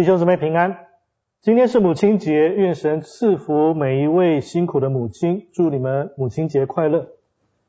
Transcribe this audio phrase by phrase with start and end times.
[0.00, 0.86] 弟兄姊妹平安，
[1.42, 7.08] 今天是母亲节，愿神赐福每一位辛苦的母亲，祝你们母亲节快乐。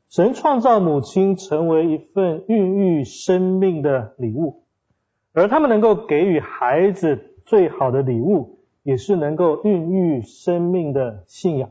[0.08, 4.62] 神创造母亲成为一份孕育生命的礼物，
[5.34, 11.68] 而他们能够给予孩子最好的礼物，也是能够孕育生命的信仰。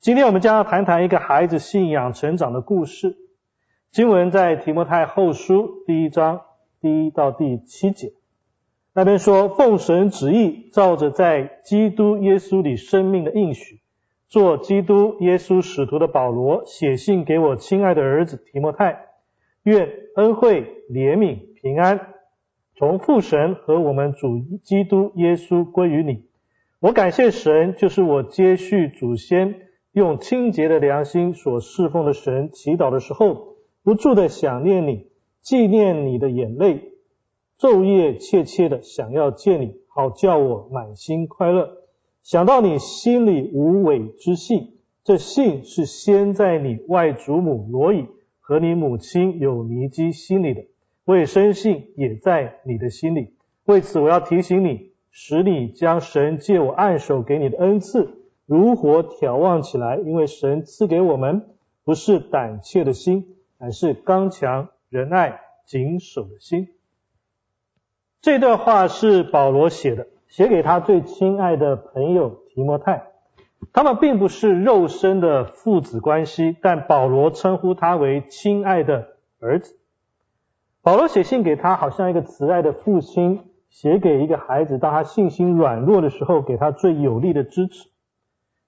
[0.00, 3.16] 今天我们将要谈谈一个孩子信仰成长的故事。
[3.92, 6.40] 经文在提摩太后书第一章
[6.80, 8.12] 第一到第七节。
[8.96, 13.80] 那边说，奉神旨意，照着在基督耶稣里生命的应许，
[14.28, 19.06] 做基督耶稣使徒的保罗，写信给我亲爱的儿子提摩太，
[19.64, 22.14] 愿恩惠、怜悯、平安，
[22.76, 26.26] 从父神和我们主基督耶稣归于你。
[26.78, 29.56] 我感谢神，就是我接续祖先
[29.90, 35.08] 用清洁的良心所侍奉的神，祈祷的时候，不住的想念你，
[35.42, 36.93] 纪念你的眼泪。
[37.58, 41.78] 昼夜切切的想要见你，好叫我满心快乐。
[42.22, 48.06] 想到你心里无伪之信，这信是先在你外祖母罗以
[48.40, 50.66] 和你母亲有尼基心里的，
[51.04, 53.34] 我也深信也在你的心里。
[53.64, 61.46] 为此，我要提醒你，使你将神借我按手给你的恩赐如火眺望起来，因为神赐给我们
[61.84, 66.68] 不是胆怯的心，乃是刚强仁爱谨守的心。
[68.24, 73.08] 这段话是保罗写的，写给他最亲爱的朋友提摩太。
[73.74, 79.08] 他们并不是肉身的父子关系，但保罗称呼他为亲爱的
[79.40, 79.76] 儿子。
[80.80, 87.90] 保罗写信给他，好像一个慈爱的父亲写给一个孩子，当他信心软弱的时候，给他最有力的支持。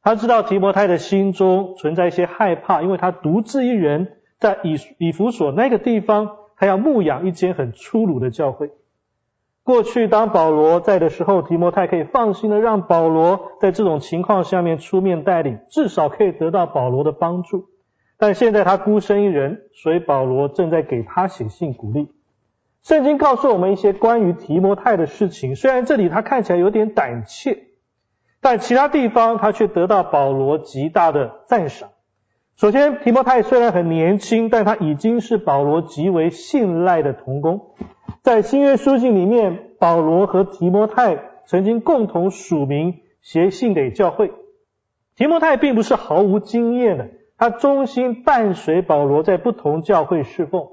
[0.02, 8.70] 他知道提摩太的心中存在一些害怕，因为他独自一人在以以弗所那个地方，他要牧养一间很粗鲁的教会。
[9.66, 17.64] 过去当保罗在的时候，提摩太可以放心的让保罗在这种情况下面出面带领，至少可以得到保罗的帮助。
[18.16, 22.12] 但现在他孤身一人，所以保罗正在给他写信鼓励。
[22.84, 27.64] 圣经告诉我们一些关于提摩太的事情，虽然这里他看起来有点胆怯，
[28.40, 31.88] 但其他地方他却得到保罗极大的赞赏。
[32.54, 37.74] 首先，提摩太虽然很年轻，但他已经是保罗极为信赖的同工。
[38.26, 41.16] 在新约书信里面，保罗和提摩太
[41.46, 44.32] 曾经共同署名写信给教会。
[45.14, 50.66] 提摩太并不是毫无经验的，他忠心伴随保罗在不同教会侍奉。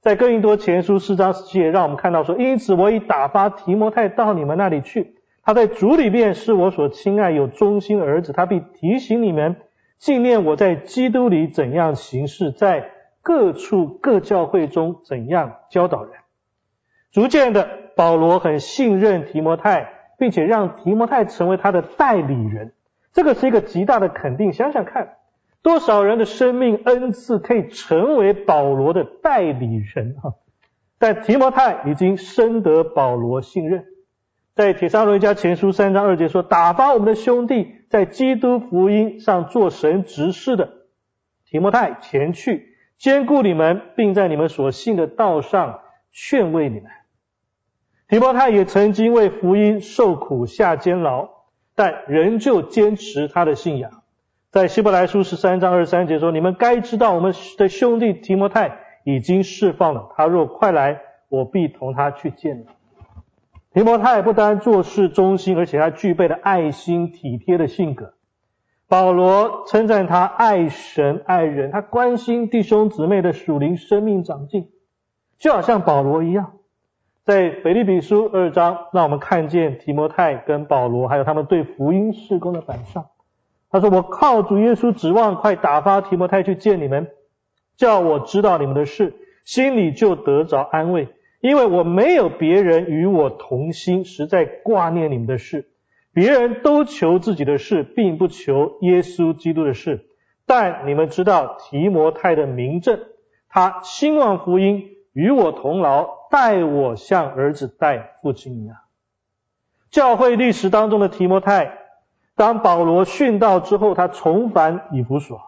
[0.00, 5.14] 在哥林多前书四章十七节，让我们看到说：“因此我已打发提摩太到你们那里去，
[5.44, 9.54] 他在主里面是我所亲爱有忠心儿子，他必提醒你们
[10.00, 12.90] 纪念我在基督里怎样行事，在
[13.22, 16.14] 各处各教会中怎样教导人。”
[17.12, 22.72] 逐渐的，保罗很信任提摩太，并且让提摩太成为他的代理人。
[23.12, 24.52] 这个是一个极大的肯定。
[24.52, 25.16] 想想看，
[25.62, 30.34] 多少人的生命恩赐可以成为保罗的代理人啊？
[30.98, 33.86] 但提摩太已经深得保罗信任。
[34.54, 40.70] 在铁沙罗家前书三章二节说：“打发我们的兄弟在基督福音上做神执事的
[41.46, 45.80] 提摩太前去，兼顾你们，并在你们所信的道上
[46.12, 46.90] 劝慰你们。”
[48.10, 51.28] 提摩太也曾经为福音受苦下监牢，
[51.76, 54.02] 但仍旧坚持他的信仰。
[54.50, 60.08] 在希伯来书十三章二十三节说：“你们该知道，我们的兄弟提摩太已经释放了。
[60.16, 62.66] 他若快来，我必同他去见你。”
[63.72, 68.14] 提摩太不单做事忠心，而且他具备了爱心体贴的性格。
[68.88, 74.68] 保罗称赞他爱神爱人，他关心弟兄姊妹的属灵生命长进，
[75.38, 76.54] 就好像保罗一样。
[77.26, 83.06] 在腓立比书二章，让我们看见提摩太跟保罗，还有他们对福音事工的摆上。
[83.70, 87.08] 他说：“我靠主耶稣指望，快打发提摩太去见你们，
[87.76, 89.14] 叫我知道你们的事，
[89.44, 91.08] 心里就得着安慰。
[91.40, 95.68] 因为我没有别人与我同心，实在挂念你们的事。
[96.12, 100.06] 别人都求自己的事，并不求耶稣基督的事。
[100.46, 102.98] 但你们知道提摩太的名证，
[103.48, 108.76] 他兴旺福音，与我同劳。”待我像儿子待父亲一样。
[109.90, 111.78] 教会历史当中的提摩太，
[112.36, 115.40] 当保罗殉道之后，他重返以弗所，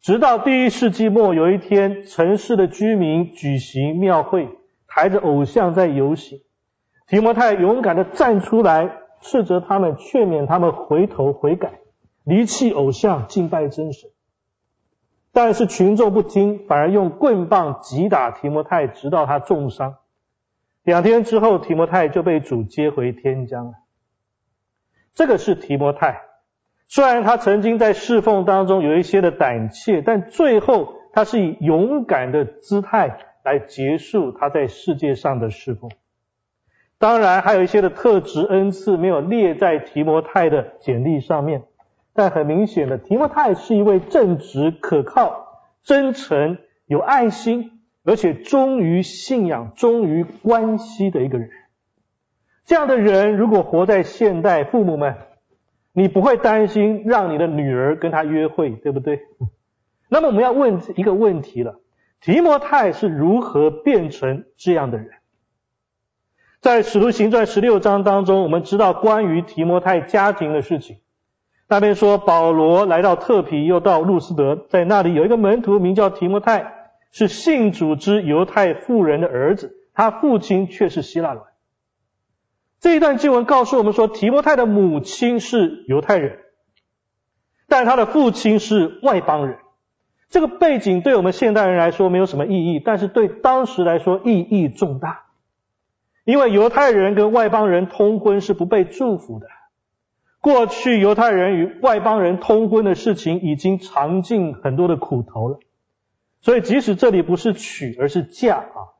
[0.00, 4.48] 直到第一世纪末有一天，城市的居民举行庙会，
[4.88, 6.40] 抬着偶像在游行，
[7.06, 8.90] 提摩太勇敢的站出来，
[9.20, 11.80] 斥责他们，劝勉他们回头悔改，
[12.24, 14.08] 离弃偶像，敬拜真神。
[15.34, 19.96] 但是群众不听，反而用棍棒击打提摩太，直到他重伤。
[20.84, 23.72] 两天之后，提摩太就被主接回天疆了。
[25.12, 26.22] 这个是提摩太，
[26.86, 35.90] 虽然他曾经在侍奉当中有一些的胆怯，但最后他是以勇敢的姿态来结束他在世界上的侍奉。
[36.96, 41.64] 当然，还有一些的特质恩赐没有列在提摩太的简历上面，
[42.14, 51.50] 但很明显的，提摩太是一位正直、可靠、真诚、有爱心，而且忠于信仰、忠于关系的一个人。
[52.64, 55.16] 这样的人如果活在现代，父母们，
[55.92, 59.20] 你不会担心让你的女儿跟他约会，对不对？
[60.08, 61.80] 那么我们要问一个问题了：
[62.20, 65.08] 提摩太是如何变成这样的人？
[66.60, 70.98] 在使徒行传十六章当中，我们知道关于提摩太家庭的事情。
[71.74, 76.72] 那边说保罗来到特皮，又到路斯德，在那里有一个门徒名叫提摩太，
[77.10, 81.42] 是信主之犹太妇人的儿子，他父亲却是希腊人。
[82.78, 86.38] 这一段经文告诉我们说，提摩太的母亲是犹太人，
[87.66, 89.58] 但他的父亲是外邦人。
[90.30, 95.24] 这个背景对我们现代人来说没有什么意义，但是对当时来说意义重大。
[96.24, 99.48] 因为犹太人跟外邦人通婚是不被祝福的。
[100.44, 105.58] 过去犹太人与外邦人通婚的事情已经尝尽很多的苦头了，
[106.42, 108.92] 所以即使这里不是娶而是嫁啊，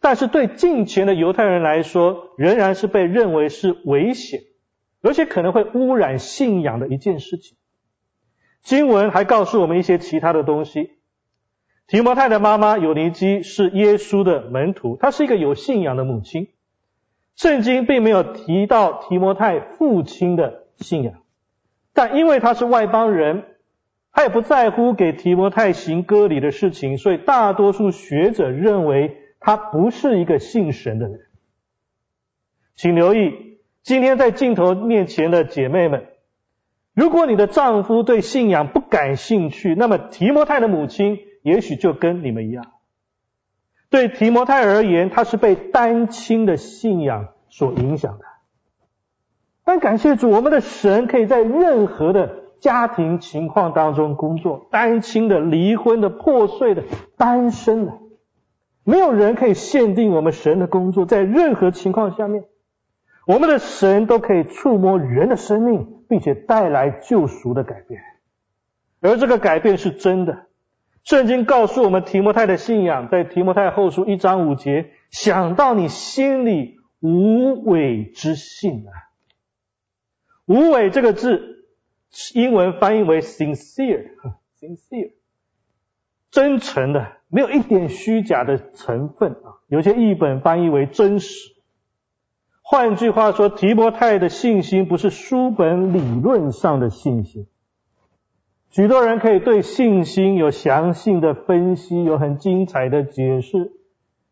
[0.00, 4.40] 但是对近前的犹太人来说，仍然是被认为是危险，
[5.00, 7.56] 而且可能会污染信仰的一件事情。
[8.64, 10.98] 经文还告诉我们一些其他的东西。
[11.86, 16.48] 提摩太的妈妈有尼基是耶稣的门徒，她是一个有信仰的母亲。
[17.36, 21.22] 圣经并没有提到提摩太父亲的信仰，
[21.92, 23.44] 但因为他是外邦人，
[24.12, 31.20] 他也不在乎给提摩太行割礼的事情，所以大多数学者认为他不是一个信神的人。
[32.74, 36.06] 请留意，今天在镜头面前的姐妹们，
[36.94, 42.64] 如果你的丈夫对信仰不感兴趣，那么提摩太的母亲也许就跟你们一样。
[43.90, 48.24] 对提摩太而言，他是被单亲的信仰所影响的。
[49.68, 56.84] 但感谢主，我们的神可以在任何的家庭情况当中工作，单亲的、离婚的、破碎的、
[57.18, 57.92] 单身的，
[58.82, 61.04] 没有人可以限定我们神的工作。
[61.04, 62.44] 在任何情况下面，
[63.26, 68.00] 我们的神都可以触摸人的生命，并且带来救赎的改变，
[69.02, 70.46] 而这个改变是真的。
[71.04, 79.07] 圣经告诉我们提摩太的信仰，在提摩太后书一章五节，想到你心里无伪之信啊，
[80.48, 81.66] 无伪这个字，
[82.34, 85.12] 英文翻译为 sincere，sincere，
[86.30, 89.60] 真诚的，没有一点虚假的成分啊。
[89.68, 91.54] 有些译本翻译为真实。
[92.62, 97.46] 换句话说，提摩太的信心不是书本理论上的信心。
[98.70, 103.72] 许多人可以对信心有详细的分析，有很精彩的解释。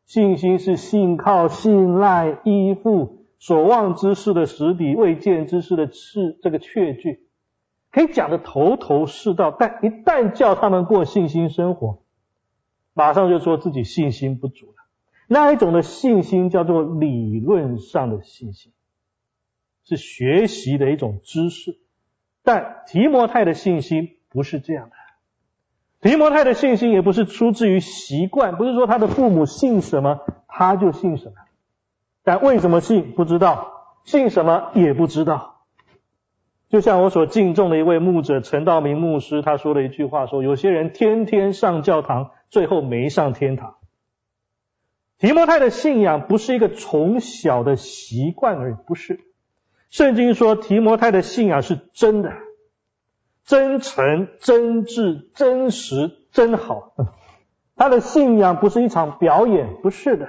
[0.07, 7.27] 信心是信靠、信赖、依附，所望之事的实底，未见之事的是这个确据，
[7.91, 9.51] 可以讲的头头是道。
[9.51, 12.03] 但一旦叫他们过信心生活，
[12.93, 14.75] 马上就说自己信心不足了。
[15.29, 18.73] 那一种的信心叫做理论上的信心，
[19.85, 21.79] 是学习的一种知识。
[22.43, 24.13] 但提摩太的信心。
[24.29, 24.97] 不是这样的，
[26.03, 31.37] 提摩太的信心也不是出自于习惯，不是说他的父母信什么他就信什么，
[32.27, 35.61] 但为什么信不知道，信什么也不知道。
[36.69, 43.77] 就像我所敬重的一位牧者陈道明牧师，他说了一句话，说有些人天天上教堂，最后没上天堂。
[45.19, 49.21] 提摩太的信仰不是一个从小的习惯而已，不是。
[49.89, 52.33] 圣经说提摩太的信仰是真的。
[53.45, 56.95] 真诚、真挚、真实、真好。
[57.77, 60.29] 他的信仰不是一场表演，不是的。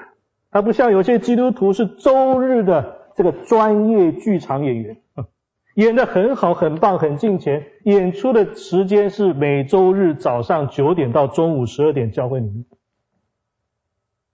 [0.52, 4.98] 他不像有些基督徒是周日的这个专业剧场演员，
[5.76, 7.68] 演的很好、很棒、很尽钱。
[7.84, 12.66] 演出的时间是每周日早上九点到中午十二点，教会里面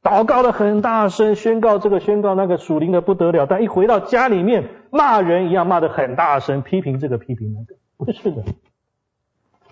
[0.02, 3.46] 祷告的很大声，宣告这个、宣告那个，属灵的不得了。
[3.46, 8.44] 但一回到家里面，骂人一样骂的很大声，批评这个、批评那个，不是的。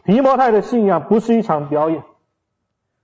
[0.06, 2.04] 提摩太的信仰不是一场表演，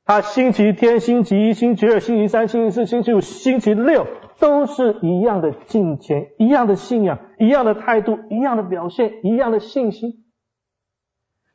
[0.08, 4.08] 他星期天、星期一、星期二、星期三、星期四、星期五、星期六
[4.40, 10.24] 都是一样的敬虔，一样的信仰，一样的态度，一样的表现，一样的信心。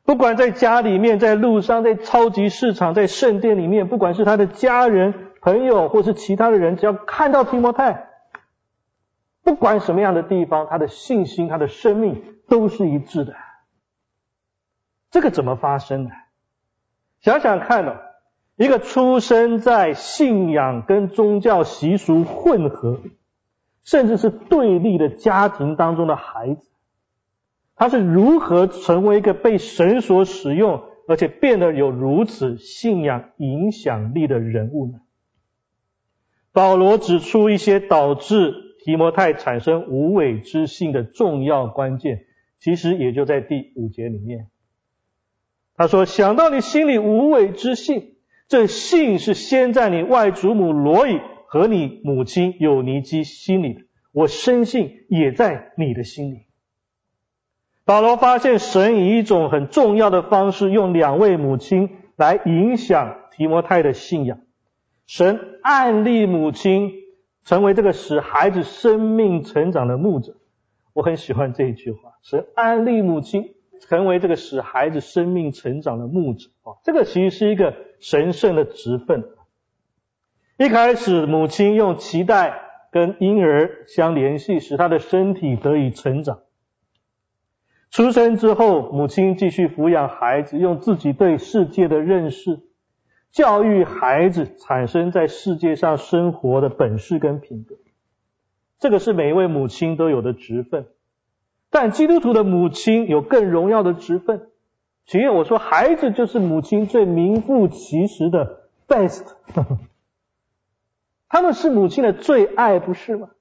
[0.05, 8.07] 不管在家里面、在路上、在超级市场、在圣殿里面，不管是他的家人、朋友或是其他的人，只要看到提摩太，
[9.41, 13.33] 不管什么样的地方，他的信心、他的生命都是一致的。
[15.09, 16.11] 这个怎么发生的？
[17.21, 17.95] 想想看哦，
[18.55, 23.01] 一个出生在信仰跟宗教习俗混合，
[23.83, 26.69] 甚至是对立的家庭当中的孩子，
[27.75, 34.99] 他是如何成为一个被神所使用，而且变得有如此信仰影响力的人物呢？
[36.51, 38.53] 保罗指出一些导致
[38.85, 42.25] 提摩太产生无伪之信的重要关键，
[42.59, 44.49] 其实也就在第五节里面。
[45.75, 48.12] 他说：“想到你心里无伪之信，
[48.53, 53.81] 这信是先在你外祖母罗以和你母亲有尼基心里的，
[54.11, 56.45] 我深信也在你的心里。”
[57.83, 64.37] 保罗发现神以一种很重要的方式，用两位母亲来影响提摩太的信仰。
[65.07, 66.91] 神暗立母亲
[67.45, 70.35] 成为这个使孩子生命成长的牧者。
[70.93, 73.52] 我很喜欢这一句话：神暗立母亲。
[73.87, 79.25] 成为这个使孩子生命成长的牧者啊，这个其实是一个神圣的职分。
[80.57, 82.61] 一开始，母亲用脐带
[82.91, 86.39] 跟婴儿相联系，使他的身体得以成长。
[87.89, 92.61] 出生之后，母亲继续抚养孩子，用自己对世界的认识，
[93.31, 97.75] 教育孩子产生在世界上生活的本事跟品格。
[98.79, 100.87] 这个是每一位母亲都有的职分。
[101.73, 104.51] 但基督徒的母亲有更荣耀的职分，
[105.07, 109.25] 请愿我说，孩子就是母亲最名副其实的 best，
[111.27, 113.31] 他们是母亲的最爱，不是吗？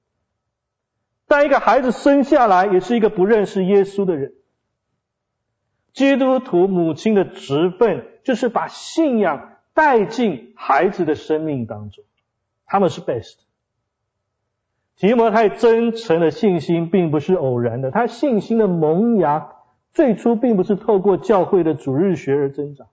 [1.26, 4.32] 但一个孩子生下来，也是一个不认识耶稣的人。
[5.92, 12.02] 基督徒母亲的职分就是把信仰带进孩子的生命当中，
[12.64, 13.34] 他们是 best。
[14.96, 19.52] 提摩太真诚的信心并不是偶然的，他信心的萌芽
[19.92, 22.86] 最初并不是透过教会的主日学而增长。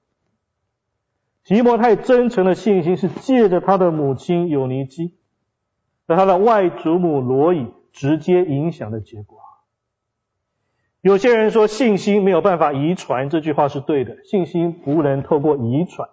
[1.44, 5.14] 提摩太真诚的信心是借着他的母亲有尼基
[6.08, 9.40] 和他的外祖母罗伊直接影响的结果。
[11.02, 16.10] 有些人说信心没有办法遗传，这句话是对的，信心不能透过遗传，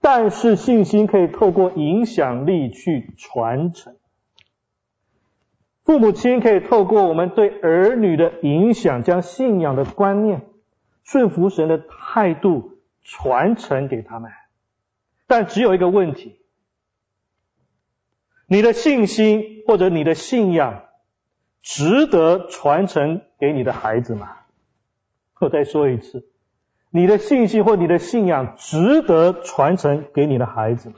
[0.00, 3.94] 但是信心可以透过影响力去传承。
[5.90, 10.42] 父母亲可以透过我们对儿女的影响，将信仰的观念、
[11.02, 14.30] 顺服神的态度传承给他们。
[15.26, 16.36] 但只有一个问题：
[18.46, 20.84] 你的信心或者你的信仰
[21.60, 24.36] 值得传承给你的孩子吗？
[25.40, 26.24] 我再说一次，
[26.90, 30.94] 你的信心或你的信仰值得传承给你的孩子吗？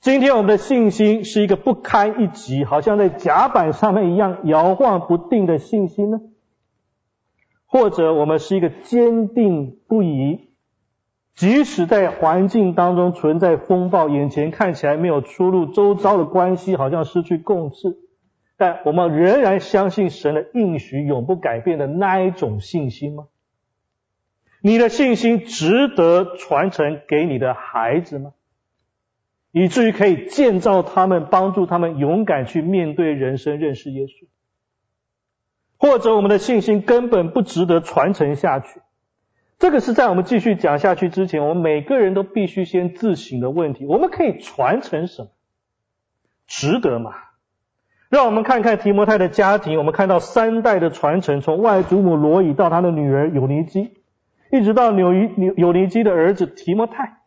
[0.00, 6.20] 今天我们的信心是一个不堪一击，好像在甲板上面一样摇晃不定的信心呢？
[7.66, 10.50] 或者我们是一个坚定不移，
[11.34, 17.98] 即使在环境当中存在风暴，眼前看起来没有出路，周遭的关系好像失去共治，
[18.56, 23.26] 但我们仍然相信神的应许永不改变的那一种信心吗？
[24.62, 28.30] 你的信心值得传承给你的孩子吗？
[29.50, 34.26] 以至于可以建造他们，帮助他们勇敢去面对人生，认识耶稣。
[35.78, 38.80] 或者我们的信心根本不值得传承下去。
[39.58, 43.86] 这个是在我们继续讲下去之前，我们每个人都必须先自省的问题。
[43.86, 45.30] 我们可以传承什么？
[46.46, 47.12] 值得吗？
[48.08, 53.90] 让我们看看提摩太的家庭，我们看到三代的传承，从外祖母罗以到他的女儿有尼基，
[54.50, 57.18] 一直到纽伊纽有尼基的儿子提摩太。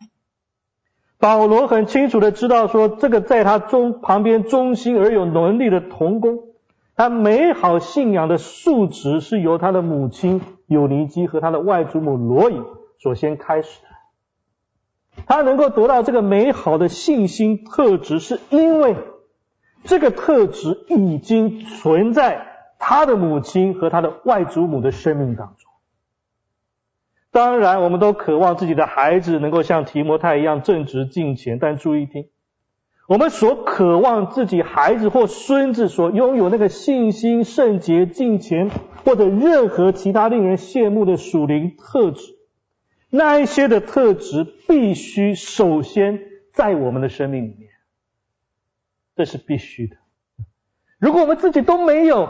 [1.21, 6.39] 保罗很清楚的知道，说这个在他中旁边忠心而有能力的童工，
[6.95, 12.59] 他美好信仰的素质是由他的母亲有尼基和他的外祖母罗伊
[12.97, 15.23] 所先开始的。
[15.27, 18.95] 他能够得到这个美好的信心特质，是因为
[19.83, 22.47] 这个特质已经存在
[22.79, 25.70] 他的母亲和他的外祖母的生命当中。
[27.31, 31.59] 当然，我们都渴望自己的孩子能够像提摩太一样正直敬虔。
[31.59, 32.27] 但注意听，
[33.07, 38.69] 我们所渴望自己孩子或孙子所拥有那个信心、圣洁、敬虔，
[39.05, 42.35] 或者任何其他令人羡慕的属灵特质，
[43.09, 46.19] 那一些的特质必须首先
[46.51, 47.69] 在我们的生命里面，
[49.15, 49.95] 这是必须的。
[50.99, 52.27] 如果我们自己都没有，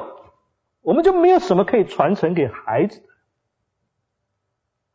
[0.84, 3.02] 我们就没有什么可以传承给孩子。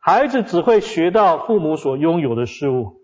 [0.07, 3.01] 孩子只会学到父母所拥有的事物，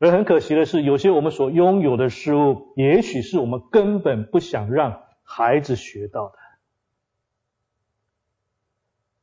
[0.00, 6.34] 而很可惜的是，有些我们所拥有的事物，也许是我们根本不想让孩子学到的。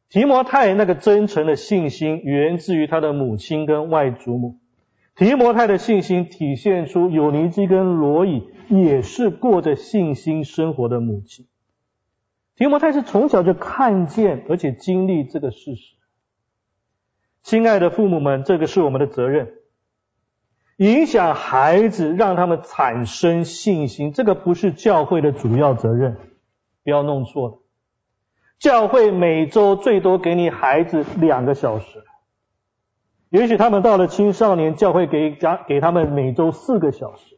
[0.08, 4.62] 提摩太那个真诚的信心，源自于他的母亲跟外祖母。
[5.18, 11.46] 提摩太的信心体现出有尼基跟罗伊也是过着信心生活的母亲。
[12.56, 15.96] 提摩太是从小就看见而且经历这个事实。
[17.42, 19.54] 亲爱的父母们，这个是我们的责任。
[20.78, 26.18] 影响孩子，让他们产生信心，这个不是教会的主要责任，
[26.84, 27.60] 不要弄错了。
[28.60, 32.04] 教会每周最多给你孩子两个小时，
[33.30, 37.38] 也许他们到了青少年，教会给家给他们每周四个小时，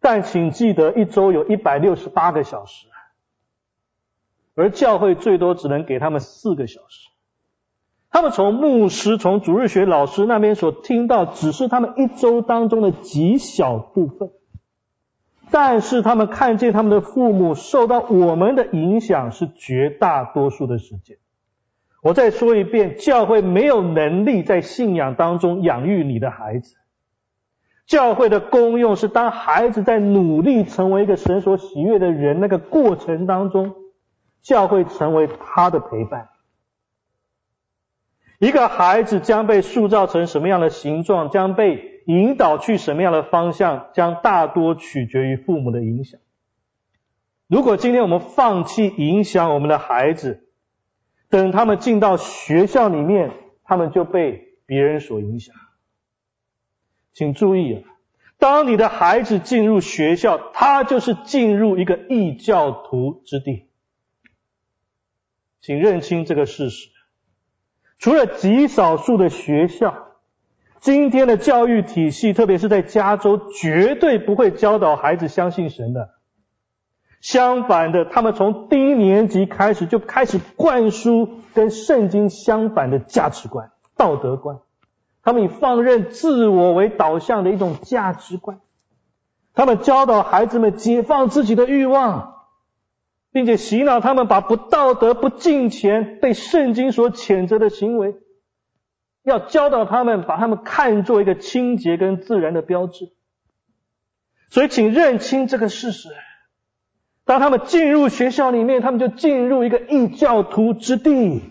[0.00, 2.88] 但请记得一周有一百六十八个小时，
[4.60, 7.08] 而教会最多只能给他们四个小时。
[8.10, 14.30] 他们从牧师、从主日学老师那边所听到，只是他们一周当中的极小部分。
[15.52, 21.16] 但是他们看见他们的父母受到我们的影响，是绝大多数的时间。
[22.02, 26.76] 我再说一遍，教会没有能力在信仰当中养育你的孩子。
[27.86, 33.74] 教会的功用是，当孩子在努力成为一个神所喜悦的人那个过程当中，
[34.42, 36.28] 教会成为他的陪伴。
[38.38, 46.20] 一个孩子将被塑造成什么样的形状，将被引导去什么样的方向，将大多取决于父母的影响。
[47.46, 50.48] 如果今天我们放弃影响我们的孩子，
[51.28, 53.32] 等他们进到学校里面，
[53.62, 55.54] 他们就被别人所影响。
[57.12, 57.82] 请注意啊，
[58.38, 63.69] 当你的孩子进入学校，他就是进入一个异教徒之地。
[65.62, 66.88] 请认清这个事实。
[67.98, 70.08] 除了极少数的学校，
[70.80, 76.10] 今天的教育体系，特别是在加州，绝对不会教导孩子相信神的。
[77.20, 84.60] 相反的，他们从低年级开始就开始灌输跟圣经相反的价值观、道德观。
[85.22, 88.60] 他们以放任自我为导向的一种价值观。
[89.52, 92.39] 他们教导孩子们解放自己的欲望。
[93.32, 98.16] 并且洗脑他们，把不道德、不敬钱、被圣经所谴责的行为，
[99.22, 103.12] 要教导他们，把他们看作一个清洁跟自然的标志。
[104.50, 106.08] 所以，请认清这个事实：
[107.24, 111.42] 当他们进入学校里面，他们就进入一个异教徒之地。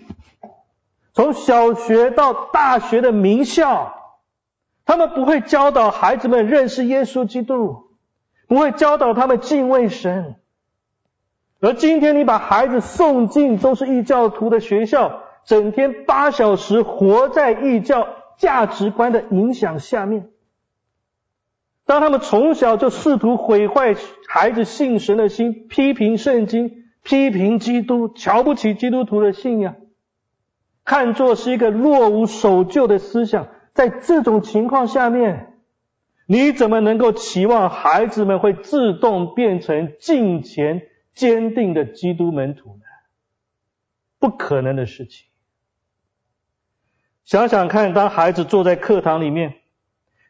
[1.14, 3.94] 从小学到大学的名校，
[4.86, 7.90] 他们不会教导孩子们认识耶稣基督，
[8.50, 10.36] 不会教导他们敬畏神。
[11.62, 20.30] 而今天你把孩子送进都是异教徒的学校，整天八小时活在异教价值观的影响下面。
[21.86, 23.96] 当他们从小就试图毁坏
[24.28, 29.76] 孩子信神的心，批评圣经，批评基督，瞧不起基督徒的信仰，
[30.86, 35.56] 看作是一个落无守旧的思想，在这种情况下面，
[36.26, 40.84] 你怎么能够期望孩子们会自动变成敬虔？
[41.20, 42.84] 坚定的基督门徒呢？
[44.20, 45.28] 不可能的事情。
[47.26, 49.56] 想想看，当孩子坐在课堂里面，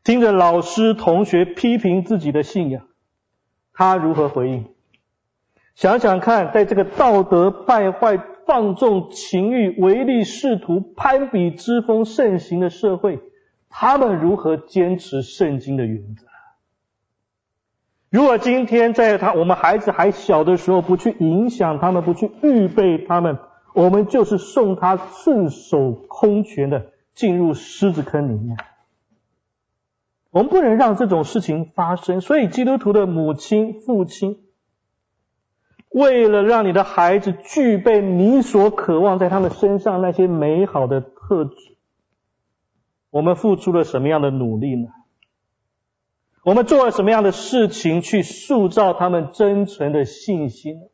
[0.03, 2.87] 听着老师、同学批评自己的信仰，
[3.71, 4.65] 他如何回应？
[5.75, 13.19] 想想看，在这个道德败坏、放纵情欲、唯利是图、攀比之风盛行的社会，
[13.69, 16.28] 他们如何坚持圣经的原则？
[18.11, 23.37] 如果今天在他我们孩子还小的时候，不去影响他们，不去预备他们，
[23.75, 28.57] 我们就是送他赤手空拳的进入狮子坑里面。
[30.31, 32.21] 我们不能让这种事情发生。
[32.21, 34.39] 所以，基督徒的母亲、父亲，
[35.89, 41.55] 为了让你的孩子具备你所渴望在他们身上那些美好的特质，
[43.11, 44.89] 我们付出了什么样的努力呢？
[46.43, 50.89] 我们做了什么样的事情去塑造他们真诚的信心？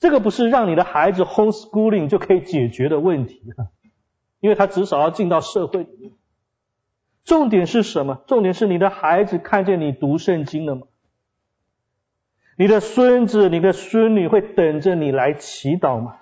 [0.00, 3.42] 这个不是让你的孩子 homeschooling 就可以解决的问题，
[4.40, 5.88] 因为他至少要进到社会。
[7.24, 8.22] 重点是什么？
[8.26, 10.86] 重点是你的孩子看见你读圣经了吗？
[12.56, 16.16] 你的孙子、你的孙女会等着你来祈祷吗？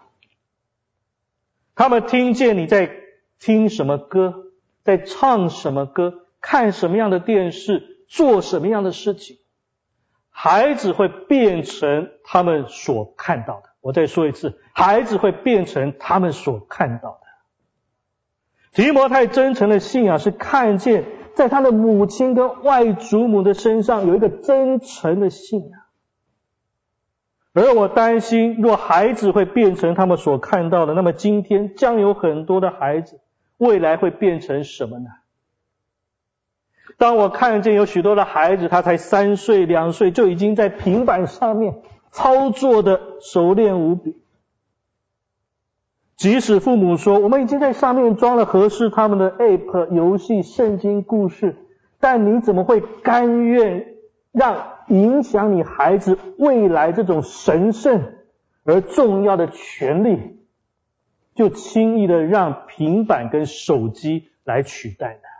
[1.74, 2.90] 他们听见你在
[3.38, 4.52] 听什么歌，
[4.84, 7.91] 在唱什么歌，看什么样的电视？
[8.12, 9.38] 做什么样的事情，
[10.28, 13.70] 孩子会变成他们所看到的。
[13.80, 17.20] 我再说一次，孩子会变成他们所看到的。
[18.72, 25.80] 提摩太真诚的信仰是看见在他的母亲跟外祖母的身上有一个真诚的信仰。
[27.54, 33.22] 而我担心，若孩子会变成他们所看到的，那么今天将有很多的孩子，
[33.56, 35.06] 未来会变成什么呢？
[37.02, 41.80] 当我看见有许多的孩子，他才三岁、两岁，就已经在平板上面
[42.12, 44.22] 操作的熟练无比。
[46.16, 51.56] 即使父母说我们已经在上面装了合适他们的 App 游戏、圣经故事，
[51.98, 53.96] 但你怎么会甘愿
[54.30, 54.68] 让？
[54.86, 58.12] 影响你孩子未来这种神圣
[58.62, 60.38] 而重要的权利，
[61.34, 65.31] 就轻易的让平板跟手机来取代呢？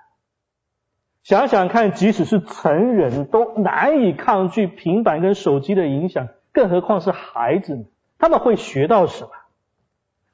[1.22, 7.85] 想想看，即使是成人都难以抗拒平板跟手机的影响，更何况是孩子呢？
[8.18, 9.30] 他们会学到什么？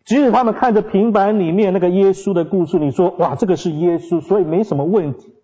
[0.04, 5.34] 即使他们看着平板里面那个耶稣的故事，你说哇，这个是耶稣，所以没什么问题。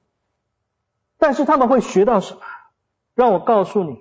[1.18, 2.40] 但是他们会学到什么？
[3.14, 3.98] 让我告诉你，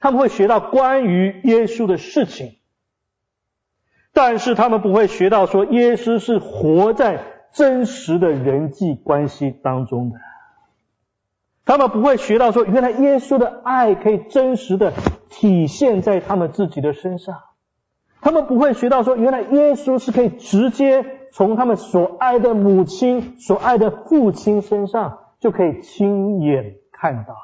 [0.00, 2.56] 他们会学到关于耶稣的事情，
[4.12, 7.22] 但是他们不会学到说耶稣是活在
[7.52, 10.16] 真实的人际关系当中的。
[11.70, 14.92] 他们不会学到说，原来耶稣的爱可以真实的
[15.28, 17.36] 体现在他们自己的身上。
[18.20, 27.36] 他们不会学到说，原来耶稣是可以直接从他们所爱的母亲、所爱的父亲身上就可以亲眼看到。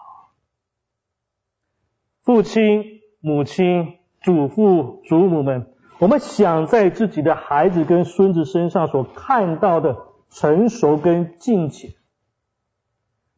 [2.25, 2.83] 父亲、
[3.21, 5.69] 母亲、祖父、祖母们，
[6.01, 9.99] 我们想在自己的孩子跟孙子身上所看到的
[10.31, 11.93] 成熟跟敬虔，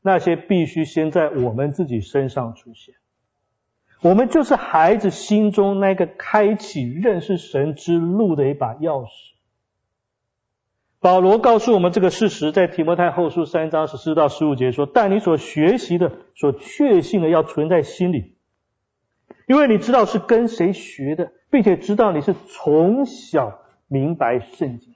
[0.09, 2.94] 那些必须先在我们自己身上出现。
[4.01, 9.09] 我们就是孩子心中那个开启认识神之路的一把钥匙。
[10.99, 18.35] 保罗告诉我们这个事实，在提摩太后书三章十四到十五节说：“但你所学习的、所确信的，要存在心里。”
[19.47, 24.94] 因为你知道是跟谁学的，并且知道你是从小明白圣经，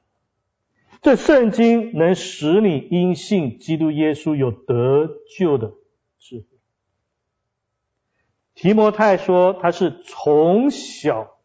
[1.02, 5.74] 这圣经能使你因信基督耶稣有得救的
[6.18, 6.46] 智慧。
[8.54, 11.38] 提摩太说他是从小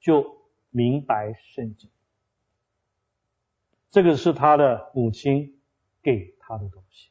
[0.00, 0.36] 就
[0.70, 1.88] 明白圣经，
[3.90, 5.58] 这个是他的母亲
[6.02, 7.08] 给他的东西，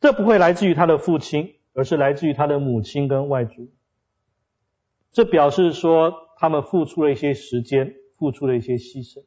[0.00, 1.56] 这不会来自于他的父亲。
[1.72, 3.70] 而是来自于他的母亲跟外祖，
[5.12, 9.22] 这表示说他们付出了一些时间，付出了一些牺牲。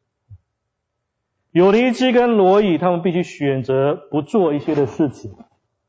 [1.54, 5.36] 有尼基跟罗伊他们必须选择不做一些的事情，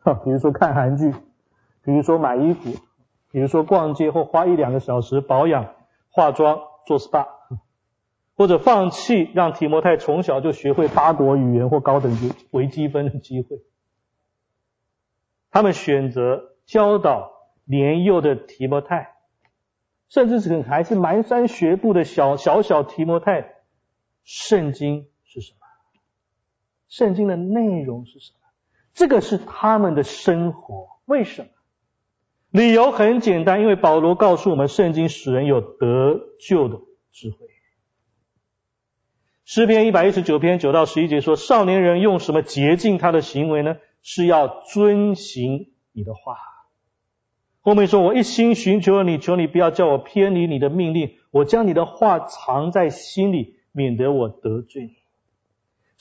[0.01, 1.11] 哈，比如说看韩剧，
[1.83, 2.75] 比如说买衣服，
[3.31, 5.75] 比如说逛街或花一两个小时保养、
[6.11, 7.29] 化妆、做 SPA，
[8.37, 13.63] 或者放弃让提摩太从小就学会八国语言或高等级微积分的机会。
[15.51, 17.31] 他们选择教导
[17.65, 19.15] 年幼的提摩太，
[20.11, 23.55] 甚至是还是蹒跚学步的小小小提摩太，
[24.25, 25.07] 圣经
[25.41, 25.59] 是什么？
[26.89, 28.39] 圣经的内容是什么？
[28.95, 30.89] 这个是他们的生活。
[31.05, 31.49] 为什么？
[32.51, 36.79] 理由很简单，因为保罗告诉我们，圣经使人有得救的
[37.11, 37.49] 智慧。
[39.45, 43.77] 诗篇一百一十九篇九到十一节说：少年人用什么洁净他的行为呢？
[44.03, 46.37] 是要遵行你的话。
[47.61, 51.17] 后面说：“我一心寻求你，求你不要叫我偏离你的命令。
[51.31, 54.97] 我将你的话藏在心里，免得我得罪你。”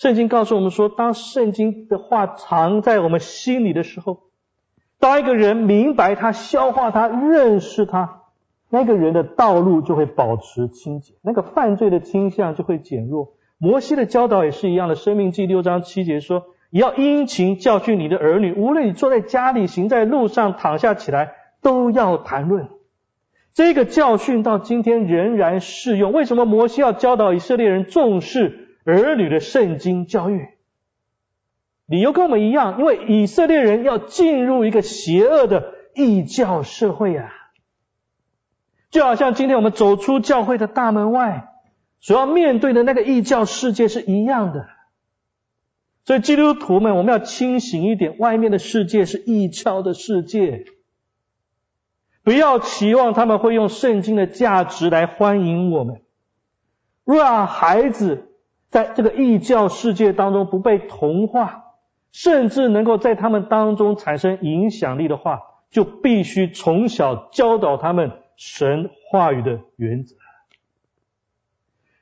[0.03, 4.23] 圣经告诉我们说，当圣经的话藏在我们心里的时候，
[4.99, 8.23] 当一个人明白他、消化他、认识他，
[8.69, 13.37] 那个人的道路就会保持清洁，那个犯罪的倾向就会减弱。
[13.57, 16.47] 摩西的教导也是一样的，《生命记》六章七节说。
[16.69, 22.67] 你要殷勤教训你的儿女，无论你坐在家里、行在路上、躺下起来，都要谈论。
[23.53, 26.11] 这个教训到今天仍然适用。
[26.11, 30.49] 为什么摩西要教导以色列人重视儿女的圣经教育？
[31.85, 37.29] 理由跟我们一样，因为以色列人要进入一个邪恶的异教社会啊，
[38.89, 41.49] 就好像今天我们走出教会的大门外，
[41.99, 44.67] 所要面对的那个异教世界是一样的。
[46.05, 48.17] 所以基督徒们，我们要清醒一点。
[48.17, 50.65] 外面的世界是异教的世界，
[52.23, 56.01] 不要期望他们会用圣经的价值来欢迎我们。
[57.05, 58.32] 若让孩子
[58.73, 61.75] 在这个异教世界当中不被同化，
[62.12, 70.15] 甚至能够在他们当中产生影响力的话，就必须从小教导他们神话语的原则。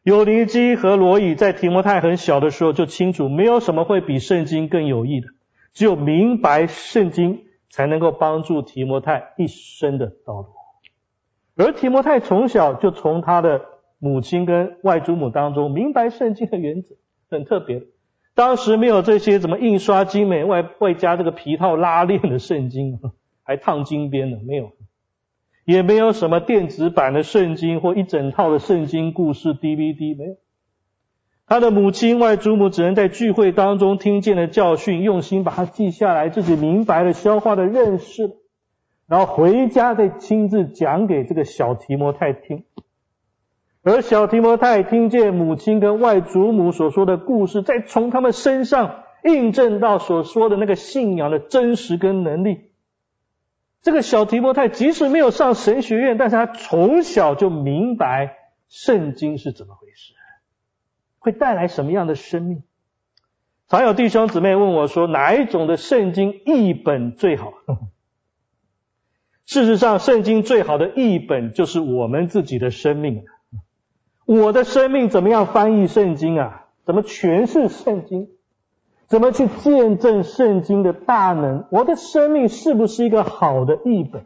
[0.02, 5.28] 有尼基和罗伊在提摩太很小的时候就清楚，没有什么会比圣经更有益的。
[5.74, 10.48] 只有明白圣经，才能够帮助提摩太一生的道路。
[11.58, 13.66] 而提摩太从小就从他的
[14.04, 16.96] 母亲跟外祖母当中明白圣经的原则，
[17.30, 17.84] 很特别。
[18.34, 23.00] 当时没有这些怎么印刷精美外外加这个皮套拉链的圣经，
[23.44, 24.72] 还烫金边的没有，
[25.66, 30.38] 也没有什么电子版的圣经或一整套的圣经故事 DVD 没有。
[31.46, 38.32] 他的母亲外祖母只能在聚会当中听见了教训，用心把它记下来，自己明白了、消化的认识，
[39.06, 42.64] 然后回家再亲自讲给这个小提摩太听。
[43.84, 52.70] 而小提摩太听见母亲跟外祖母所说的故事，再从他们身上印证到所说的那个信仰的真实跟能力。
[53.82, 58.38] 这个小提摩太即使没有上神学院，但是他从小就明白
[58.70, 60.14] 圣经是怎么回事，
[61.18, 62.62] 会带来什么样的生命。
[63.68, 67.54] 常有弟兄姊妹问我说，哪一种的圣经译本最好？
[69.48, 73.24] 事实上，圣经最好的译本就是我们自己的生命。
[74.34, 76.68] 我的生命怎么样翻译圣经啊？
[76.86, 78.30] 怎么诠释圣经？
[79.08, 81.66] 怎么去见证圣经的大能？
[81.70, 84.24] 我的生命是不是一个好的译本？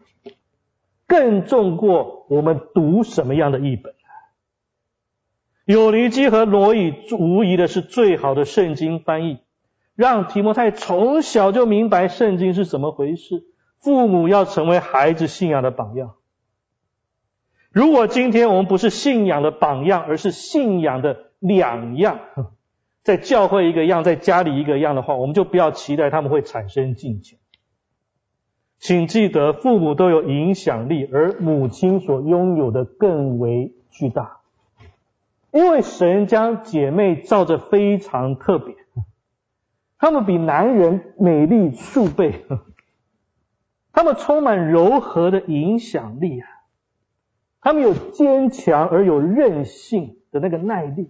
[1.07, 3.95] 更重过我们读什么样的译本？
[5.65, 9.39] 有尼基和罗伊无疑的是最好的圣经翻译，
[9.95, 13.43] 让提摩太从小就明白圣经是怎么回事。
[13.79, 16.13] 父母要成为孩子信仰的榜样。
[17.75, 22.21] 如果今天我们不是信仰的榜样，而是信仰的两样，
[23.03, 27.37] 在教会一个样，在家里一个样的话，我们就不要期待他们会产生进前。
[28.79, 34.37] 请记得，父母都有影响力，而母亲所拥有的更为巨大。
[35.51, 38.73] 因为神将姐妹造着非常特别，
[39.99, 42.45] 她们比男人美丽数倍，
[43.91, 46.47] 她们充满柔和的影响力啊。
[47.65, 51.09] 他们有坚强而有韧性的那个耐力。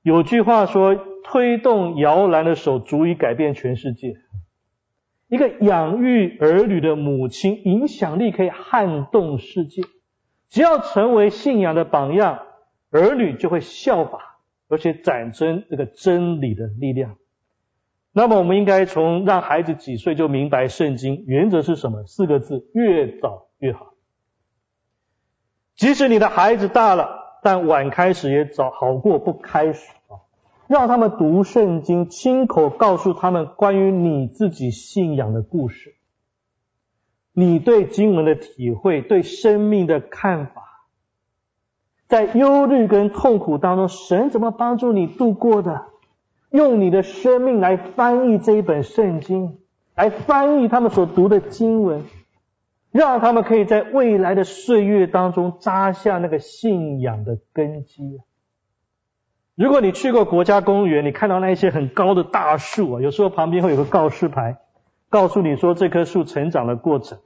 [0.00, 0.94] 有句话说
[1.26, 4.14] ：“推动摇篮的手足以改变全世界。”
[5.26, 9.82] 一个养育儿女的母亲，影响力可以撼动世界。
[10.50, 12.42] 只要成为信仰的榜样，
[12.90, 17.16] 儿女就会效法，而且展现这个真理的力量。
[18.12, 22.04] 那么，我们应该从让孩子几岁就明白圣经，原则是什么？
[22.06, 23.89] 四个字：越早越好。
[25.80, 30.20] 即使你的孩子大了，但晚开始也早好过不开始啊！
[30.66, 35.94] 让他们读圣经，亲口告诉他们关于你自己信仰的故事，
[37.32, 40.84] 你对经文的体会，对生命的看法，
[42.08, 45.86] 在忧虑跟痛苦当中，神怎么帮助你度过的？
[46.50, 49.60] 用你的生命来翻译这一本圣经，
[49.94, 52.04] 来翻译他们所读的经文。
[52.92, 58.20] 让他们可以在未来的岁月当中扎下那个信仰的根基。
[59.54, 64.56] 如果你去过国家公园，你看到那一些很高的大树啊，有时候旁边会有个告示牌，
[65.10, 67.18] 告诉你说这棵树成长的过程。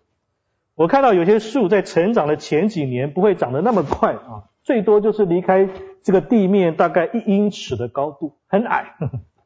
[0.74, 5.68] 我看到有些树在成长的前几年不会长得那么快啊，最多就是离开
[6.02, 8.96] 这个地面大概一英尺的高度，很矮。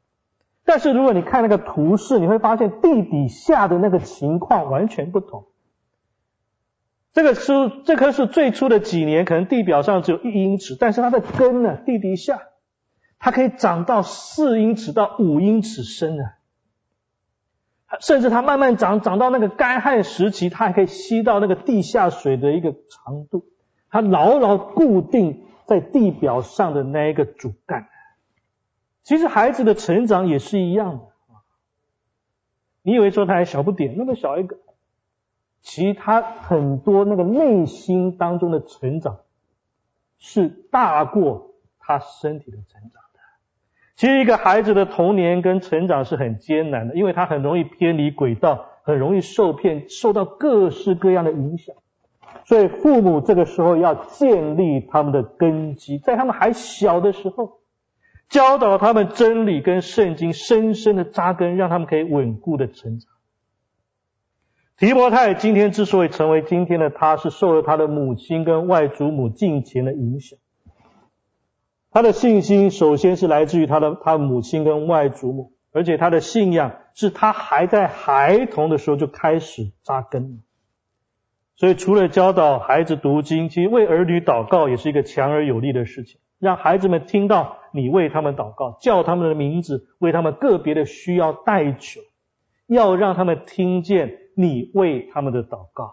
[0.65, 5.45] 但是如果你看那个图示，你会发现地底下的那个情况完全不同。
[7.13, 12.43] 这个树，这棵树最初的几年可能地表上只有一英尺，但是它的根呢，地底下，
[13.19, 16.35] 它可以长到四英尺到五英尺深啊。
[18.01, 23.47] 甚至它慢慢长，长到那个干旱时期，它还可以吸到那个地下水的一个长度，
[23.89, 27.89] 它牢牢固定在地表上的那一个主干。
[29.03, 31.41] 其实孩子的成长也是一样的啊。
[32.83, 34.59] 你以为说他还小不点，那么小一个。
[35.61, 39.19] 其他很多那个内心当中的成长，
[40.19, 42.99] 是大过他身体的成长的。
[43.97, 51.75] 其实一个孩子的童年跟成长是很艰难的，因为他很容易偏离轨道，很容易受骗，受到各式各样的影响。
[52.45, 57.59] 所以父母这个时候要建立他们的根基，在他们还小的时候，
[58.29, 63.11] 教导他们真理跟圣经深深的扎根，让他们可以稳固的成长。
[64.79, 70.39] 提摩太今天之所以成为今天的他，是受了他的母亲跟外祖母近前的影响。
[71.91, 80.45] 他的信心首先是来自于他的他母亲跟外祖母，而且他的信仰是他还在孩童的时候就开始扎根。
[81.57, 92.01] 所以除了教导孩子读经，其实为儿女祷告也是一个强而有力的事情，让孩子们听到你为他们祷告，叫他们的名字，为他们个别的需要代求。
[92.69, 95.93] 要让他们听见你为他们的祷告。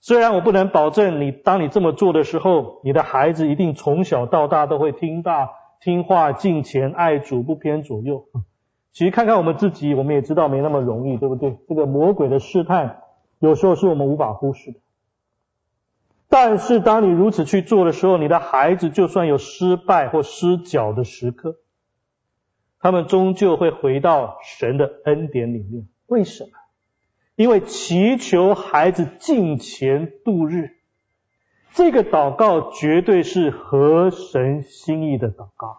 [0.00, 8.24] 虽然我不能保证你，当你这么做的时候，你的孩子一定从小到大都会听大 听话、敬虔、爱主、不偏左右。
[8.92, 11.58] 其实看看我们自己，我们也知道没那么容易，对不对？
[11.68, 13.02] 这个魔鬼的试探，
[13.38, 14.80] 有时候是我们无法忽视的。
[16.30, 21.56] 但是当你如此去做的时候，你的孩子就算有失败或失脚的时刻，
[22.80, 25.86] 他们终究会回到神的恩典里面。
[26.06, 26.50] 为什么？
[27.36, 30.76] 因为祈求孩子进前度日，
[31.72, 35.76] 这个祷告绝对是合神心意的祷告，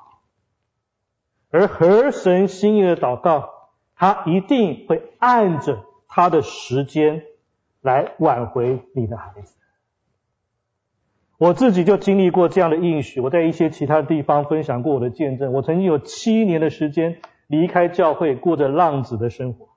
[1.50, 3.50] 而合神心意的祷告，
[3.96, 7.24] 他一定会按着他的时间
[7.82, 9.56] 来挽回你的孩子。
[11.38, 15.54] 我自己就经历过这样的应许，我在一些其他地方分享过我的见证。
[15.54, 19.75] 我曾经有七年的时间离开教会，过着浪子的生活。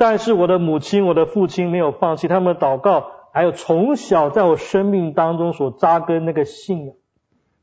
[0.00, 6.94] 但是我的母亲、我的父亲没有放弃他们的祷告，还有从小在我生命当中所扎根那个信仰，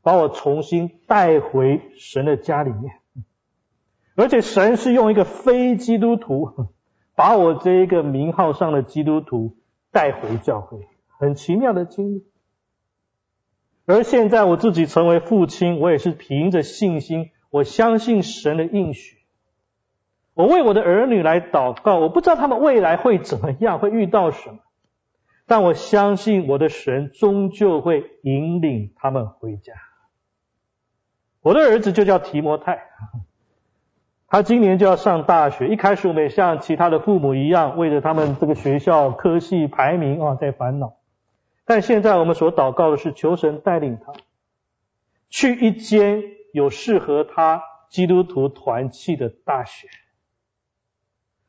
[0.02, 3.00] 把我重新带回神的家里面。
[4.14, 6.68] 而且神是用一个非基督徒，
[7.16, 9.56] 把我这一个名号上的基督徒
[9.90, 10.78] 带回教会，
[11.18, 12.24] 很奇妙的经历。
[13.84, 19.17] 而现在我自己成为父亲，我也是凭着信心，我相信神的应许。
[20.38, 24.58] 我为我的儿女来祷告，我不知道他们未来会怎么样，会遇到什么，
[25.48, 29.72] 但我相信我的神终究会引领他们回家。
[31.40, 32.84] 我的儿子就叫提摩太，
[34.28, 35.66] 他今年就要上大学。
[35.66, 40.98] 一开始我们也像其他的父母一样，为着他们这个学校科系排名啊在烦恼，
[41.64, 44.12] 但现在我们所祷告的是求神带领他
[45.30, 46.22] 去一间
[46.52, 49.88] 有适合他基督徒团契的大学。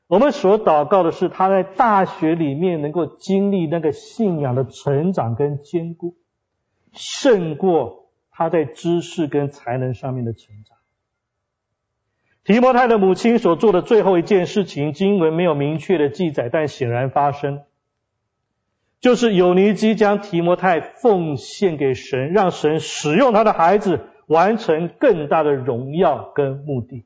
[0.09, 6.15] 我们所祷告的是，他在大学里面能够经历那个信仰的成长跟坚固，
[6.93, 10.77] 胜过他在知识跟才能上面的成长。
[12.43, 17.61] 提摩太的母亲所做的最后一件事情，经文没有明确的记载，但显然发生，
[19.01, 27.05] 就是有尼基将提摩太奉献给神，让神使用他的孩子，完成更大的荣耀跟目的。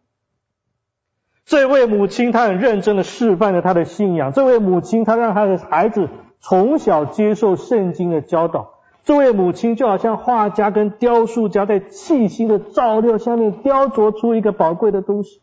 [1.45, 4.31] 这位母亲，她很认真的示范了她的信仰。
[4.31, 8.79] 这位母亲，她让她的孩子从小接受圣经的教导。
[9.03, 15.41] 这位母亲就好像画家跟雕塑家在细心的照料下面雕琢出一个宝贵的东西，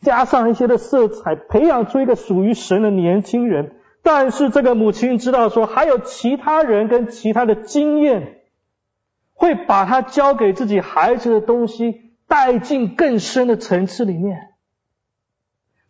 [0.00, 3.76] 加上一些的色彩，培养出一个属于神的年轻人。
[4.02, 8.40] 但是这个母亲知道说，还有其他人跟其他的经验，
[9.34, 14.48] 会把他交给自己孩子的东西带进更深的层次里面。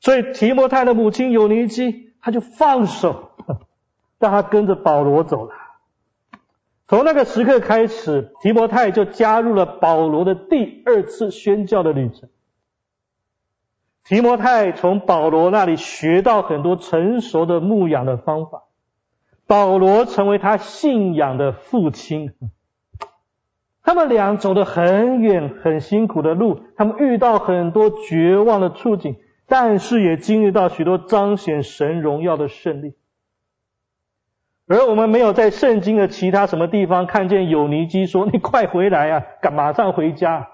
[0.07, 3.33] 所以提摩太的母亲有尼基，他就放手，
[4.21, 5.53] 让他跟着保罗走了。
[6.87, 12.29] 从那个时刻开始，提摩太就加入了保罗的第二次宣教的旅程。
[14.05, 18.62] 提摩太从保罗那里学到很多成熟的牧养的方法，
[19.49, 22.31] 保罗成为他信仰的父亲。
[23.83, 29.16] 他们俩走得很远、很辛苦的路，他们遇到很多绝望的处境。
[29.49, 32.95] 但是也经历到许多彰显神荣耀的胜利，
[34.67, 40.49] 而我们没有在圣经的其他什么地方看见有尼基说：“你快回来啊，赶马上回家！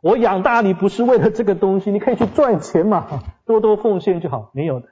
[0.00, 3.06] 我养大你不是为了这个东西，你可以去赚钱嘛，
[3.44, 4.88] 多多奉献就好。”没有的。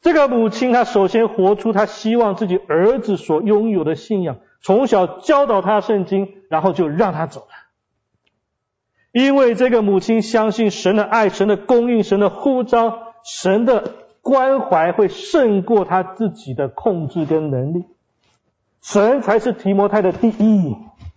[0.00, 7.61] 这个母亲她首先活出她希望自己儿子所拥有的信仰，从小教导他圣经，然后就让他走了。
[9.12, 17.84] 因为这个母亲相信神的爱、神的供应、神的呼召、神的关怀会胜过他自己的控制跟能力，
[18.80, 20.74] 神才是提摩太的第一，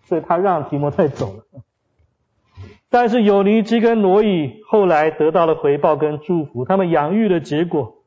[0.10, 1.44] 所以他让提摩太走了。
[2.90, 8.04] 但是有尼基跟罗伊后来得到了回报跟祝福，他们养育的结果，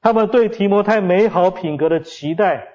[0.00, 2.68] 他们对提摩太美好品格的期待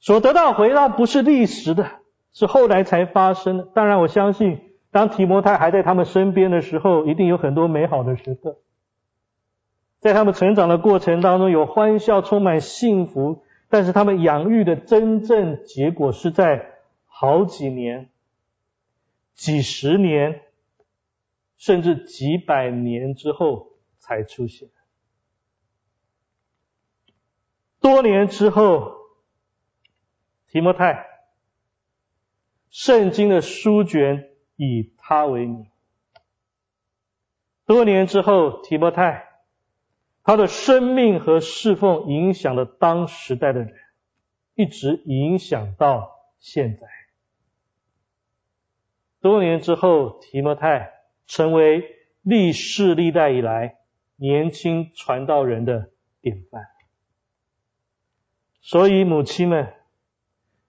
[0.00, 1.86] 所得到回报，不是历史的，
[2.32, 3.68] 是后来才发生的。
[3.74, 4.71] 当然，我相信。
[4.92, 8.58] 当提摩太还在他们身边的时候，一定有很多美好的时刻。
[10.00, 13.42] 在他们成长的过程当中，有欢笑，充满幸福。
[13.70, 16.74] 但是他们养育的真正结果，是在
[17.06, 18.10] 好几年、
[19.32, 20.42] 几十年，
[21.56, 24.68] 甚至几百年之后才出现。
[27.80, 28.92] 多年之后，
[30.48, 31.06] 提摩太，
[32.68, 34.28] 圣经的书卷。
[34.64, 35.66] 以他为名，
[37.66, 39.28] 多年之后，提摩太，
[40.22, 43.74] 他的生命和侍奉影响了当时代的人，
[44.54, 46.86] 一直影响到现在。
[49.20, 50.92] 多年之后，提摩太
[51.26, 53.78] 成为历世历代以来
[54.14, 55.90] 年轻传道人的
[56.20, 56.68] 典范。
[58.60, 59.74] 所以，母亲们。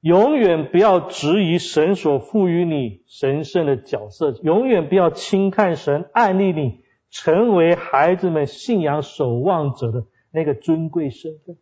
[0.03, 11.57] 永远不要质疑神所赋予你神圣的角色，永远不要轻看神爱立你成为孩子们信仰守望者的那个尊贵身份。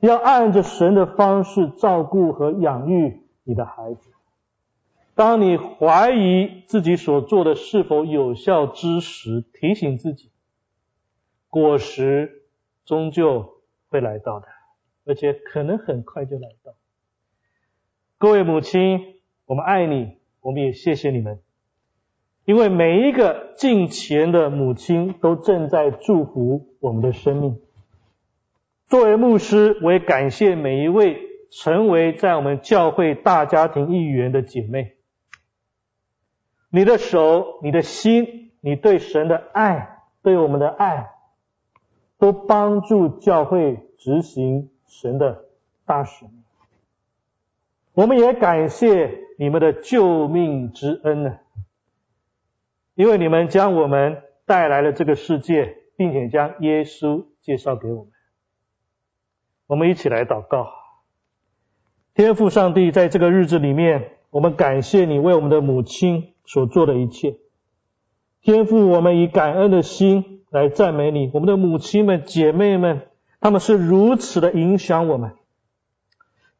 [0.00, 4.10] 要按着神的方式照顾和养育你的孩子。
[5.14, 10.30] 当你怀疑自己所做的是否有效之时，提醒自己，
[11.48, 12.42] 果实
[12.84, 14.46] 终究会来到的，
[15.06, 16.74] 而且可能很快就来到。
[18.20, 19.14] 各位母亲，
[19.46, 21.38] 我们爱你，我们也谢谢你们，
[22.44, 27.60] 因为每一个敬前的母亲都正在祝福我们的生命。
[28.88, 31.16] 作为牧师，我也感谢每一位
[31.52, 34.96] 成为在我们教会大家庭一员的姐妹。
[36.70, 41.10] 你的手、你的心、你对神的爱、对我们的爱，
[42.18, 45.44] 都帮助教会执行神的
[45.86, 46.37] 大使命。
[47.98, 51.38] 我们也感谢你们的救命之恩呢，
[52.94, 58.12] 因为你们将我们带来了这个世界，并且将耶稣介绍给我们。
[59.66, 60.68] 我们一起来祷告，
[62.14, 67.34] 天父上帝，在这个日子里面，我们感谢你为我们的母亲所做的一切。
[68.42, 73.08] 天父，我们以感恩的心来赞美你，我们的母亲们、姐妹们，
[73.40, 75.32] 他们是如此的影响我们。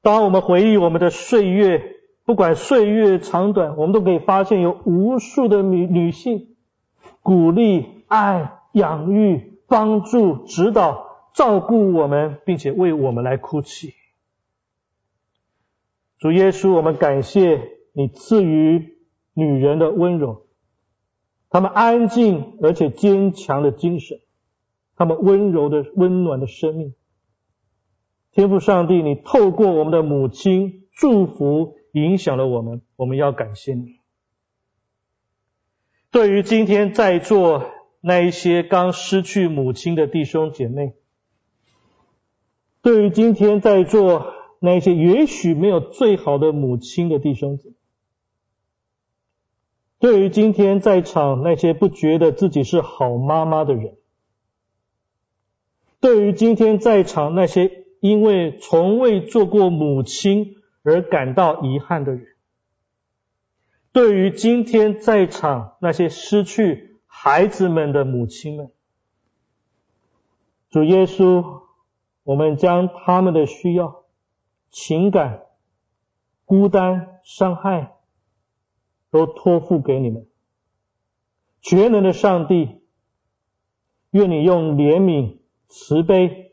[0.09, 6.57] 当我们回忆我们的岁月，不管岁月长短，我们都可以发现有无数的女女性
[7.21, 13.93] 鼓励、爱、养育、帮助、指导、照顾我们，并且为我们来哭泣。
[16.19, 17.61] 主耶稣，我们感谢
[17.93, 18.97] 你赐予
[19.35, 20.47] 女人的温柔，
[21.51, 24.21] 她们安静而且坚强的精神，
[24.97, 26.95] 她们温柔的温暖的生命。
[28.39, 33.99] 天父上帝，你透过我们的母亲祝福影响了我们，我们要感谢你。
[36.13, 37.69] 对于今天在座
[38.01, 40.95] 那一些刚失去母亲的弟兄姐妹，
[42.81, 47.75] 对于今天在座那些也许没有最好的母亲的弟兄姊妹，
[49.99, 53.97] 对于今天在场那些不觉得自己是好妈妈的人，
[55.99, 57.88] 对于今天在场那些。
[58.01, 62.27] 因为从未做过母亲而感到遗憾的人，
[63.93, 68.71] 对于今天在场那些失去孩子们的母亲们，
[70.71, 71.63] 主耶稣，
[72.23, 74.05] 我们将他们的需要、
[74.71, 75.43] 情感、
[76.45, 77.95] 孤单、伤害，
[79.11, 80.27] 都托付给你们。
[81.61, 82.81] 全能的上帝，
[84.11, 86.48] 愿你用怜悯、慈悲。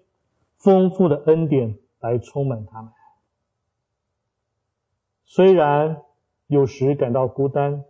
[0.66, 2.92] 丰富的恩典来充满他们。
[5.24, 6.02] 虽然
[6.48, 7.86] 有时感到孤单，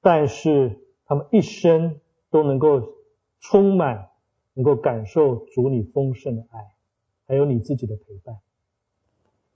[0.00, 2.00] 但是他们一生
[2.30, 2.94] 都能够
[3.40, 4.10] 充满，
[4.54, 6.70] 能够感受主你丰盛的爱，
[7.26, 8.36] 还有你自己的陪伴。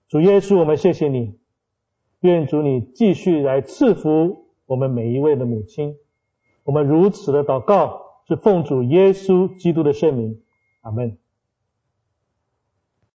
[0.09, 1.39] 主耶稣，我们谢谢你，
[2.19, 5.97] 愿主你继续来赐福我们每一位的母亲。
[6.65, 10.43] 我们如此的祷告，是奉主耶稣基督的圣名，
[10.81, 11.17] 阿门。